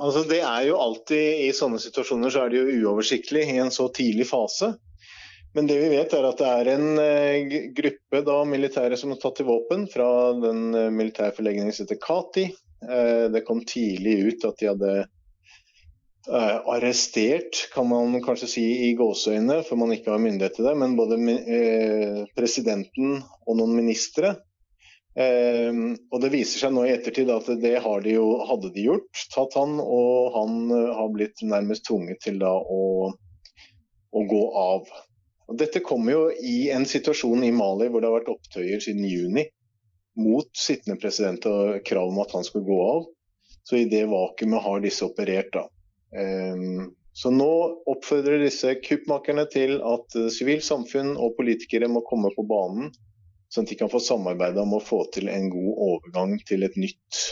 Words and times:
altså 0.00 0.24
det 0.28 0.40
er 0.42 0.68
jo 0.68 0.78
alltid 0.80 1.44
I 1.46 1.50
sånne 1.56 1.80
situasjoner 1.82 2.32
så 2.32 2.44
er 2.44 2.52
det 2.52 2.62
jo 2.62 2.86
uoversiktlig 2.86 3.44
i 3.48 3.58
en 3.62 3.72
så 3.74 3.88
tidlig 3.94 4.28
fase. 4.30 4.74
Men 5.56 5.66
det 5.66 5.80
vi 5.80 5.90
vet 5.90 6.12
er 6.14 6.26
at 6.28 6.40
det 6.40 6.50
er 6.50 6.72
en 6.76 6.90
uh, 6.98 7.54
gruppe 7.76 8.24
da, 8.26 8.40
militære 8.46 8.98
som 8.98 9.14
har 9.14 9.20
tatt 9.22 9.40
til 9.40 9.48
våpen 9.48 9.88
fra 9.90 10.08
den 10.38 10.68
militære 10.70 10.98
militærforlegningen 10.98 11.74
som 11.74 11.88
heter 11.88 12.02
Kati. 12.04 12.44
Uh, 12.86 13.26
det 13.34 13.42
kom 13.48 13.64
tidlig 13.66 14.18
ut 14.28 14.46
at 14.46 14.60
de 14.60 14.70
hadde 14.70 14.92
arrestert, 16.30 17.56
kan 17.72 17.86
man 17.88 18.12
kanskje 18.22 18.46
si 18.52 18.62
i 18.84 18.90
gåseøyne, 18.94 19.62
for 19.66 19.80
man 19.80 19.90
ikke 19.94 20.12
har 20.12 20.20
myndighet 20.20 20.58
til 20.58 20.68
det, 20.68 20.74
men 20.78 20.92
både 20.94 21.16
presidenten 22.36 23.16
og 23.48 23.56
noen 23.56 23.72
ministre. 23.78 24.34
Og 25.10 26.20
Det 26.22 26.28
viser 26.30 26.62
seg 26.62 26.70
nå 26.72 26.84
i 26.86 26.92
ettertid 26.94 27.32
at 27.34 27.48
det 27.50 27.72
de 27.82 28.12
jo, 28.12 28.26
hadde 28.46 28.70
de 28.76 28.84
gjort, 28.84 29.22
tatt 29.34 29.56
han, 29.58 29.80
og 29.82 30.36
han 30.36 30.70
har 30.70 31.10
blitt 31.12 31.42
nærmest 31.42 31.88
tvunget 31.88 32.22
til 32.22 32.38
da 32.38 32.52
å, 32.54 33.10
å 33.10 34.22
gå 34.30 34.42
av. 34.60 34.86
Og 35.50 35.58
dette 35.58 35.82
kommer 35.82 36.14
jo 36.14 36.22
i 36.30 36.70
en 36.70 36.86
situasjon 36.86 37.42
i 37.42 37.50
Mali 37.50 37.88
hvor 37.90 38.02
det 38.02 38.06
har 38.06 38.20
vært 38.20 38.30
opptøyer 38.36 38.82
siden 38.84 39.08
juni 39.10 39.48
mot 40.20 40.46
sittende 40.56 40.98
president 41.00 41.46
og 41.50 41.80
krav 41.86 42.10
om 42.12 42.22
at 42.22 42.36
han 42.36 42.46
skulle 42.46 42.68
gå 42.68 42.78
av. 42.86 43.08
Så 43.66 43.80
i 43.80 43.88
det 43.90 44.06
vakuumet 44.10 44.62
har 44.62 44.82
disse 44.82 45.06
operert. 45.06 45.50
da. 45.54 45.66
Um, 46.14 46.94
så 47.12 47.32
nå 47.34 47.50
oppfordrer 47.90 48.42
disse 48.42 48.76
kuppmakerne 48.82 49.44
til 49.50 49.76
at 49.82 50.16
uh, 50.18 50.28
sivilt 50.32 50.64
samfunn 50.66 51.16
og 51.18 51.36
politikere 51.38 51.90
må 51.90 52.02
komme 52.06 52.32
på 52.34 52.46
banen, 52.46 52.92
sånn 53.50 53.66
at 53.66 53.72
de 53.72 53.78
kan 53.80 53.90
få 53.92 54.00
samarbeide 54.02 54.62
om 54.62 54.76
å 54.78 54.82
få 54.84 55.02
til 55.14 55.30
en 55.32 55.48
god 55.52 55.72
overgang 55.86 56.36
til 56.46 56.66
et 56.66 56.76
nytt 56.78 57.22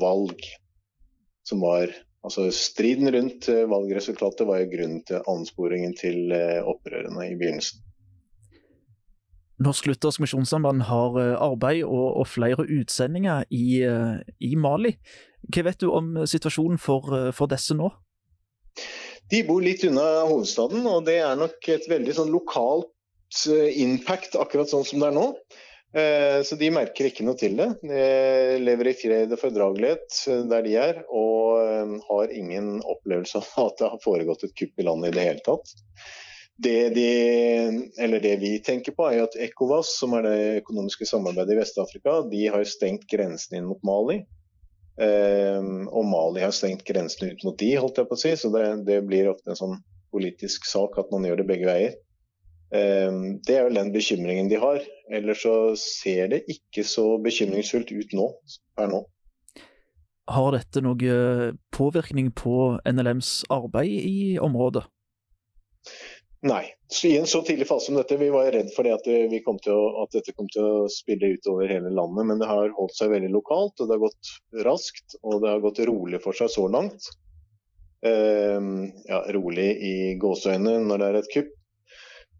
valg. 0.00 0.46
Som 1.46 1.64
var 1.64 1.92
Altså 2.20 2.50
Striden 2.52 3.08
rundt 3.14 3.48
eh, 3.48 3.64
valgresultatet 3.68 4.44
var 4.48 4.60
jo 4.60 4.72
grunnen 4.74 5.00
til 5.08 5.22
ansporingen 5.30 5.94
til 5.96 6.34
eh, 6.36 6.58
opprørene 6.60 7.30
i 7.30 7.36
begynnelsen. 7.40 7.80
Norsk 9.60 9.88
Luthersk 9.88 10.22
Misjonssamband 10.24 10.84
har 10.88 11.16
eh, 11.20 11.32
arbeid 11.40 11.86
og, 11.86 12.20
og 12.20 12.28
flere 12.28 12.66
utsendinger 12.68 13.48
i, 13.48 13.80
i, 14.36 14.52
Mali. 14.56 14.94
Hva 15.48 15.64
vet 15.70 15.80
du 15.80 15.88
om 15.96 16.12
situasjonen 16.28 16.80
for, 16.80 17.08
for, 17.32 17.48
disse 17.48 17.76
nå? 17.76 17.88
De 19.32 19.40
bor 19.48 19.64
litt 19.64 19.86
unna 19.88 20.26
hovedstaden, 20.28 20.84
og 20.90 21.06
det 21.08 21.22
er 21.24 21.40
nok 21.40 21.68
et 21.72 21.88
veldig 21.88 22.16
sånn 22.18 22.32
lokalt 22.34 22.92
impact 23.80 24.36
akkurat 24.38 24.70
sånn 24.70 24.86
som 24.86 25.02
det 25.02 25.10
er 25.10 25.16
nå. 25.16 25.26
Eh, 25.92 26.42
så 26.42 26.54
de 26.56 26.70
merker 26.70 27.08
ikke 27.08 27.24
noe 27.26 27.38
til 27.38 27.56
det. 27.58 27.68
De 27.82 28.58
lever 28.62 28.92
i 28.92 28.94
fred 28.94 29.32
og 29.34 29.40
fordragelighet 29.42 30.20
eh, 30.30 30.42
der 30.50 30.66
de 30.66 30.74
er, 30.78 31.00
og 31.10 31.62
eh, 31.64 31.94
har 32.06 32.34
ingen 32.34 32.76
opplevelse 32.84 33.42
av 33.42 33.66
at 33.66 33.80
det 33.80 33.92
har 33.94 34.02
foregått 34.04 34.46
et 34.46 34.54
kupp 34.58 34.78
i 34.78 34.86
landet 34.86 35.10
i 35.10 35.18
det 35.18 35.26
hele 35.26 35.46
tatt. 35.46 35.72
Det, 36.60 36.90
de, 36.92 38.18
det 38.20 38.34
vi 38.42 38.52
tenker 38.62 38.92
på 38.92 39.06
er 39.08 39.24
at 39.24 39.38
ECOWAS, 39.48 39.94
som 39.96 40.14
er 40.18 40.26
det 40.28 40.40
økonomiske 40.60 41.08
samarbeidet 41.08 41.56
i 41.56 41.58
Vest-Afrika, 41.62 42.18
de 42.28 42.42
har 42.52 42.66
stengt 42.68 43.08
grensen 43.08 43.56
inn 43.56 43.70
mot 43.70 43.80
Mali. 43.86 44.18
og 45.00 46.04
Mali 46.04 46.42
har 46.44 46.52
stengt 46.52 46.84
grensen 46.84 47.32
ut 47.32 47.46
mot 47.48 47.56
de, 47.56 47.70
holdt 47.80 48.02
jeg 48.02 48.10
på 48.10 48.18
å 48.18 48.20
si. 48.20 48.34
Så 48.36 48.52
det, 48.52 48.66
det 48.84 49.00
blir 49.08 49.30
ofte 49.32 49.54
en 49.54 49.56
sånn 49.56 49.78
politisk 50.12 50.68
sak 50.68 51.00
at 51.00 51.08
man 51.14 51.24
gjør 51.24 51.40
det 51.40 51.48
begge 51.48 51.70
veier. 51.70 51.96
Ehm, 52.76 53.40
det 53.46 53.56
er 53.56 53.66
vel 53.66 53.78
den 53.80 53.92
bekymringen 53.94 54.50
de 54.50 54.60
har. 54.62 54.82
Ellers 55.10 55.42
så 55.42 55.54
ser 55.80 56.30
det 56.34 56.44
ikke 56.52 56.84
så 56.86 57.16
bekymringsfullt 57.22 57.90
ut 57.90 58.14
nå, 58.16 58.28
per 58.78 58.92
nå. 58.92 59.02
Har 60.30 60.54
dette 60.54 60.82
noen 60.84 61.58
påvirkning 61.74 62.30
på 62.38 62.78
NLMs 62.86 63.40
arbeid 63.50 64.06
i 64.06 64.38
området? 64.38 64.84
Nei. 66.46 66.64
I 67.04 67.16
en 67.18 67.26
så 67.28 67.42
tidlig 67.46 67.66
fase 67.68 67.86
som 67.86 67.98
dette, 67.98 68.16
vi 68.18 68.30
var 68.32 68.48
redd 68.54 68.70
for 68.74 68.86
det 68.86 68.94
at, 68.96 69.04
det, 69.06 69.42
å, 69.70 69.80
at, 70.02 70.14
dette 70.14 70.32
kom 70.34 70.48
til 70.50 70.64
å 70.64 70.88
spille 70.90 71.34
utover 71.36 71.68
hele 71.70 71.92
landet. 71.92 72.26
Men 72.30 72.40
det 72.40 72.48
har 72.50 72.72
holdt 72.76 72.96
seg 72.96 73.12
veldig 73.12 73.30
lokalt, 73.34 73.76
og 73.78 73.90
det 73.90 73.96
har 73.98 74.04
gått 74.06 74.32
raskt. 74.66 75.18
Og 75.22 75.42
det 75.42 75.52
har 75.52 75.64
gått 75.64 75.82
rolig 75.90 76.22
for 76.24 76.36
seg 76.36 76.52
så 76.52 76.66
langt. 76.72 77.10
Uh, 78.00 78.88
ja, 79.10 79.24
rolig 79.36 79.68
i 79.84 79.94
gåseøynene 80.20 80.86
når 80.88 81.02
det 81.02 81.08
er 81.10 81.20
et 81.20 81.32
kupp. 81.34 81.56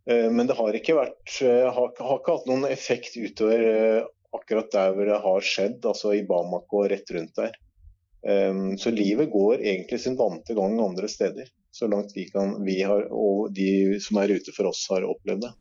Eh, 0.07 0.31
men 0.33 0.47
det 0.47 0.57
har 0.59 0.77
ikke, 0.77 0.97
vært, 0.97 1.35
eh, 1.45 1.67
har, 1.69 1.93
har 1.99 2.21
ikke 2.21 2.37
hatt 2.37 2.49
noen 2.49 2.67
effekt 2.71 3.17
utover 3.21 3.67
eh, 3.71 4.09
akkurat 4.37 4.71
der 4.73 4.95
hvor 4.95 5.11
det 5.11 5.19
har 5.25 5.47
skjedd, 5.47 5.81
altså 5.85 6.15
i 6.17 6.25
Bamako 6.27 6.85
og 6.85 6.93
rett 6.93 7.11
rundt 7.17 7.35
der. 7.41 7.59
Så 8.77 8.91
livet 8.93 9.31
går 9.33 9.63
egentlig 9.65 9.97
sin 10.03 10.19
vante 10.19 10.53
gang 10.53 10.75
andre 10.85 11.09
steder, 11.09 11.47
så 11.73 11.87
langt 11.89 12.11
vi, 12.13 12.27
kan, 12.29 12.51
vi 12.67 12.75
har, 12.85 13.07
og 13.09 13.49
de 13.57 13.97
som 14.05 14.19
er 14.21 14.35
ute 14.37 14.53
for 14.53 14.69
oss, 14.69 14.83
har 14.93 15.07
opplevd 15.09 15.47
det. 15.47 15.53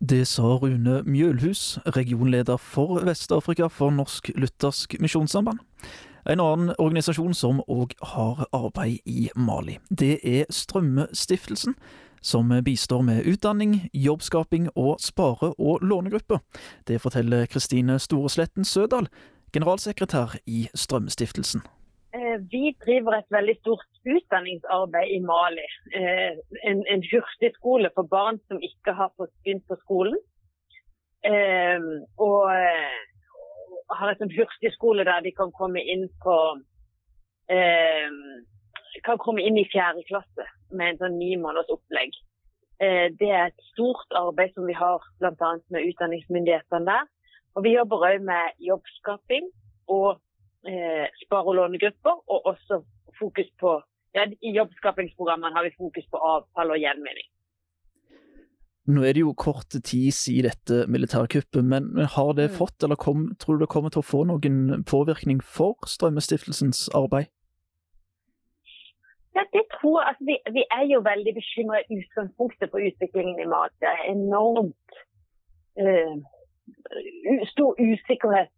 Det 0.00 0.22
sa 0.24 0.54
Rune 0.62 1.02
Mjølhus, 1.04 1.76
regionleder 1.92 2.56
for 2.56 3.04
Vest-Afrika 3.04 3.68
for 3.68 3.92
Norsk 3.92 4.32
Luthersk 4.32 4.96
Misjonssamband. 4.96 5.60
En 6.24 6.40
annen 6.40 6.72
organisasjon 6.80 7.36
som 7.36 7.60
òg 7.68 7.92
har 8.14 8.46
arbeid 8.56 9.04
i 9.04 9.28
Mali, 9.36 9.76
det 9.92 10.22
er 10.24 10.48
Strømmestiftelsen 10.48 11.76
som 12.24 12.48
bistår 12.64 13.02
med 13.04 13.26
utdanning, 13.28 13.72
jobbskaping 13.92 14.68
og 14.76 15.00
spare- 15.00 15.54
og 15.58 15.84
lånegrupper. 15.90 16.38
Det 16.88 17.00
forteller 17.04 17.46
Kristine 17.46 17.98
Storesletten 17.98 18.64
Sødal, 18.64 19.06
generalsekretær 19.52 20.28
i 20.46 20.60
Strømstiftelsen. 20.74 21.60
Eh, 22.16 22.38
vi 22.52 22.64
driver 22.84 23.12
et 23.16 23.30
veldig 23.36 23.56
stort 23.60 23.90
utdanningsarbeid 24.16 25.08
i 25.16 25.20
Mali. 25.30 25.68
Eh, 25.98 26.32
en, 26.70 26.78
en 26.92 27.02
hurtigskole 27.12 27.90
for 27.94 28.08
barn 28.16 28.38
som 28.48 28.62
ikke 28.70 28.92
har 29.00 29.10
fått 29.16 29.34
begynt 29.42 29.66
på 29.68 29.76
skolen. 29.84 30.18
Eh, 31.30 31.80
og 32.28 32.40
har 33.98 34.10
en 34.10 34.20
sånn 34.20 34.36
hurtigskole 34.38 35.04
der 35.04 35.20
de 35.26 35.32
kan 35.40 35.52
komme 35.60 35.82
inn 35.94 36.08
på 36.24 36.36
kan 39.04 39.18
komme 39.20 39.42
inn 39.44 39.58
i 39.60 39.66
fjerde 39.68 40.00
klasse 40.08 40.46
med 40.76 40.94
en 40.94 41.00
sånn 41.02 41.18
ni 41.18 41.34
måneders 41.40 41.72
opplegg. 41.74 42.14
Eh, 42.82 43.08
det 43.20 43.30
er 43.30 43.48
et 43.48 43.66
stort 43.72 44.16
arbeid 44.18 44.54
som 44.54 44.66
vi 44.68 44.76
har 44.76 45.02
bl.a. 45.22 45.50
med 45.74 45.90
utdanningsmyndighetene 45.90 46.86
der. 46.88 47.10
Og 47.54 47.66
vi 47.66 47.76
jobber 47.76 48.06
òg 48.08 48.24
med 48.26 48.56
jobbskaping 48.66 49.50
og 49.94 50.16
eh, 50.66 51.06
spare- 51.22 51.50
og 51.52 51.58
lånegrupper, 51.60 52.16
og 52.26 52.50
også 52.50 52.82
fokus 53.18 53.50
på 53.60 53.76
ja, 54.14 54.26
I 54.26 54.54
jobbskapingsprogrammene 54.54 55.54
har 55.56 55.66
vi 55.66 55.74
fokus 55.78 56.06
på 56.10 56.18
avfall 56.22 56.74
og 56.74 56.78
gjenvinning. 56.78 57.30
Nå 58.94 59.00
er 59.02 59.16
det 59.16 59.22
jo 59.24 59.32
kort 59.32 59.72
tid 59.72 60.12
siden 60.12 60.50
dette 60.50 60.84
militærkuppet, 60.92 61.64
men, 61.64 61.88
har 62.14 62.34
det 62.36 62.50
mm. 62.50 62.56
fått, 62.58 62.84
eller 62.84 63.00
kom, 63.00 63.30
tror 63.40 63.56
du 63.56 63.64
det 63.64 63.70
kommer 63.72 63.90
til 63.90 64.04
å 64.04 64.06
få 64.06 64.26
noen 64.28 64.84
påvirkning 64.86 65.40
for 65.42 65.78
Strømmestiftelsens 65.88 66.86
arbeid? 66.94 67.32
Ja, 69.36 69.42
det 69.52 69.64
tror 69.74 70.00
jeg. 70.00 70.08
Altså, 70.08 70.24
vi, 70.30 70.36
vi, 70.56 70.62
er 70.78 70.84
jo 70.92 71.00
veldig 71.10 71.34
bekymra 71.40 71.78
i 71.80 71.98
utgangspunktet 72.00 72.70
for 72.70 72.78
utviklingen 72.88 73.38
i 73.40 73.50
mat. 73.54 73.74
Det 73.80 73.88
er 73.90 74.10
enormt 74.16 74.90
uh, 75.82 76.16
stor 77.52 77.72
usikkerhet 77.88 78.52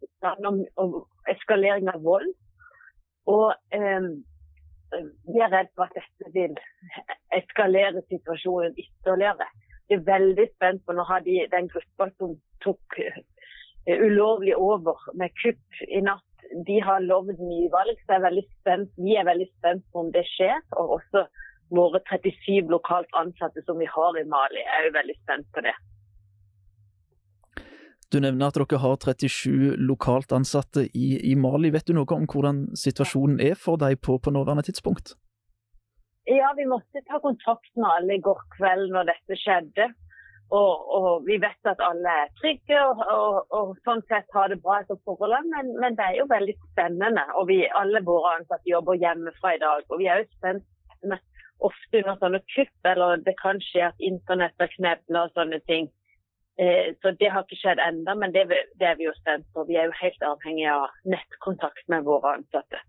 om, 0.47 0.65
om, 0.81 0.91
eskalering 1.33 1.89
av 1.93 2.03
vold. 2.09 2.29
Og 3.35 3.47
um, 3.81 4.09
vi 5.33 5.39
er 5.45 5.53
redd 5.55 5.71
for 5.75 5.89
at 5.89 5.97
dette 5.97 6.33
vil 6.37 6.53
eskalere 7.39 8.05
situasjonen 8.11 8.77
ytterligere. 8.83 9.49
Vi 9.87 9.97
er 9.97 10.05
veldig 10.13 10.47
spent 10.53 10.85
på 10.85 10.93
Nå 10.93 11.03
de 11.25 11.41
den 11.55 11.67
gruppa 11.73 12.11
som 12.19 12.37
tok 12.63 13.01
uh, 13.01 13.19
ulovlig 14.05 14.55
over 14.55 15.09
med 15.19 15.33
kupp 15.41 15.83
i 15.89 16.05
natt 16.05 16.26
de 16.65 16.77
har 16.83 17.03
lovd 17.03 17.41
nyvalg, 17.41 17.99
så 18.05 18.17
er 18.17 18.25
veldig 18.27 18.45
spent, 18.47 18.93
vi 18.97 19.17
er 19.19 19.27
veldig 19.27 19.49
spent 19.57 19.83
på 19.91 20.05
om 20.05 20.13
det 20.15 20.23
skjer. 20.29 20.57
Og 20.79 20.97
også 20.99 21.27
våre 21.75 22.01
37 22.07 22.71
lokalt 22.71 23.11
ansatte 23.19 23.63
som 23.65 23.79
vi 23.81 23.89
har 23.91 24.17
i 24.17 24.25
Mali, 24.27 24.63
er 24.63 24.87
jo 24.87 24.95
veldig 24.95 25.17
spent 25.21 25.47
på 25.53 25.65
det. 25.67 25.75
Du 28.07 28.21
nevner 28.23 28.47
at 28.47 28.55
dere 28.55 28.79
har 28.79 28.95
37 29.03 29.75
lokalt 29.83 30.31
ansatte 30.31 30.85
i, 30.95 31.07
i 31.31 31.35
Mali. 31.35 31.73
Vet 31.75 31.89
du 31.89 31.97
noe 31.97 32.07
om 32.15 32.27
hvordan 32.31 32.69
situasjonen 32.79 33.41
er 33.43 33.57
for 33.59 33.79
deg 33.81 33.99
på, 33.99 34.15
på 34.23 34.31
nåværende 34.31 34.63
tidspunkt? 34.69 35.17
Ja, 36.27 36.53
vi 36.55 36.65
måtte 36.67 37.03
ta 37.07 37.19
kontakt 37.23 37.71
med 37.75 37.87
alle 37.87 38.15
i 38.15 38.23
går 38.23 38.39
kveld 38.55 38.93
når 38.95 39.11
dette 39.11 39.39
skjedde. 39.39 39.91
Og, 40.47 40.91
og, 40.95 41.25
vi 41.27 41.35
vet 41.43 41.67
at 41.67 41.81
alle 41.83 42.11
er 42.23 42.29
trygge 42.39 42.77
og, 42.79 43.01
og, 43.11 43.39
og 43.51 43.73
sånn 43.83 43.99
sett 44.07 44.29
har 44.31 44.47
det 44.47 44.61
bra 44.63 44.77
etter 44.79 44.95
forholdene, 45.03 45.49
men, 45.51 45.73
men, 45.81 45.97
det 45.99 46.05
er 46.05 46.21
jo 46.21 46.27
veldig 46.31 46.55
spennende. 46.69 47.25
Og 47.35 47.49
vi, 47.49 47.57
alle 47.75 47.99
våre 48.07 48.37
ansatte 48.37 48.71
jobber 48.71 48.95
hjemmefra 49.01 49.57
i 49.57 49.61
dag. 49.63 49.83
Og 49.91 49.99
vi 49.99 50.07
er 50.07 50.23
jo 50.23 50.29
spent 50.37 50.63
ofte 51.67 51.99
under 51.99 52.17
sånne 52.21 52.41
kupp, 52.53 52.75
eller 52.87 53.23
det 53.25 53.35
kan 53.41 53.59
skje 53.63 53.89
at 53.89 54.03
internett 54.03 54.63
er 54.63 54.71
knebla 54.77 55.25
og 55.27 55.35
sånne 55.35 55.59
ting. 55.67 55.89
Eh, 56.61 56.93
så 57.01 57.11
det 57.19 57.29
har 57.33 57.45
ikke 57.45 57.59
skjedd 57.59 57.81
ennå, 57.83 58.15
men 58.17 58.33
det, 58.33 58.47
det, 58.49 58.87
er 58.87 58.95
vi 58.97 59.05
jo 59.05 59.15
spent 59.19 59.45
på. 59.53 59.65
Vi 59.69 59.77
er 59.77 59.89
jo 59.89 59.99
helt 59.99 60.23
avhengig 60.25 60.69
av 60.73 60.87
nettkontakt 61.05 61.83
med 61.91 62.07
våre 62.07 62.37
ansatte. 62.39 62.81